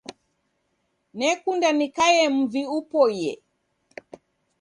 Nekunda 1.17 1.69
nikaie 1.77 2.25
mvi 2.37 2.61
upoie 2.77 3.31